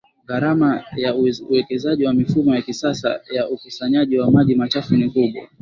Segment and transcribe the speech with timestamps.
[0.27, 1.15] Gharama ya
[1.49, 5.43] uwekezaji ya mifumo ya kisasa ya ukusanyaji wa maji machafu ni kubwa